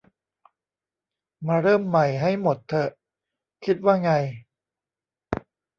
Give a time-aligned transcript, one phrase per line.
[1.47, 2.89] มาเริ่มใหม่ให้หมดเถอะ
[3.65, 4.11] คิดว่าไง